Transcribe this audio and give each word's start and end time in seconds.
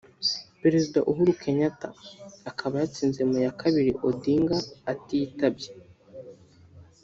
Prezida 0.61 0.99
Uhuru 1.11 1.31
Kenyatta 1.41 1.87
akaba 2.49 2.73
yatsinze 2.81 3.21
mu 3.29 3.37
ya 3.45 3.51
kabiri 3.61 3.91
Odinga 4.07 4.57
atitabye 4.91 5.69